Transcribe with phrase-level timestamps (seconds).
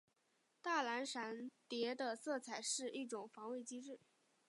[0.63, 3.99] 大蓝闪蝶的色彩是一种防卫机制。